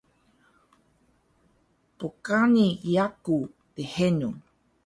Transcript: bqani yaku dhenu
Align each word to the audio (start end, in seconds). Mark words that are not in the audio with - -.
bqani 1.97 2.67
yaku 2.95 3.37
dhenu 3.75 4.29